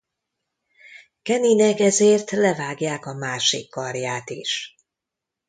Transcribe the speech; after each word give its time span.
Kennynek 1.21 1.79
ezért 1.79 2.31
levágják 2.31 3.05
a 3.05 3.13
másik 3.13 3.69
karját 3.69 4.29
is. 4.29 4.75